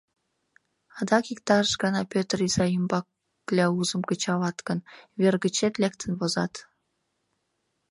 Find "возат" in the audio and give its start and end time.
6.19-6.53